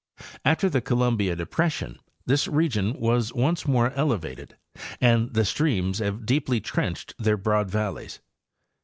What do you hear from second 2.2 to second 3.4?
this region was